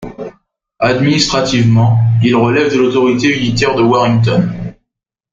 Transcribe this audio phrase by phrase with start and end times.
[0.79, 4.49] Administrativement, il relève de l'autorité unitaire de Warrington.